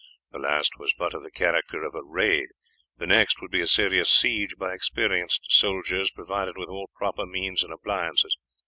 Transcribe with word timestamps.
The 0.31 0.39
last 0.39 0.79
was 0.79 0.95
but 0.97 1.13
of 1.13 1.21
the 1.21 1.29
character 1.29 1.83
of 1.83 1.93
a 1.93 2.01
raid, 2.01 2.47
the 2.97 3.05
next 3.05 3.39
would 3.39 3.51
be 3.51 3.61
a 3.61 3.67
serious 3.67 4.09
siege 4.09 4.55
by 4.57 4.73
experienced 4.73 5.45
soldiers 5.49 6.09
provided 6.09 6.57
with 6.57 6.69
all 6.69 6.89
proper 6.95 7.27
means 7.27 7.61
and 7.61 7.71
appliances. 7.71 8.35